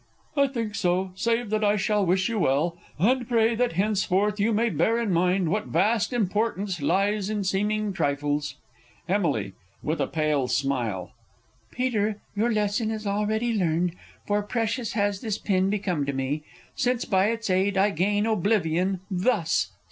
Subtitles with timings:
[0.41, 4.51] _I think so save that I shall wish you well, And pray that henceforth you
[4.51, 8.55] may bear in mind What vast importance lies in seeming trifles.
[9.07, 9.53] Emily
[9.83, 11.11] (with a pale smile).
[11.69, 13.95] Peter, your lesson is already learned,
[14.25, 16.41] For precious has this pin become for me,
[16.75, 19.69] Since by its aid I gain oblivion thus!